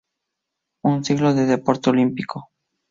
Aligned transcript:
Un 0.81 1.03
siglo 1.03 1.35
de 1.35 1.45
deporte 1.45 1.91
olímpico. 1.91 2.49